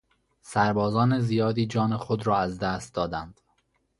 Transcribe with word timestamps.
سربازان 0.41 1.19
زیادی 1.19 1.65
جان 1.65 1.97
خود 1.97 2.27
را 2.27 2.37
از 2.37 2.59
دست 2.59 2.95
دادند 2.95 3.41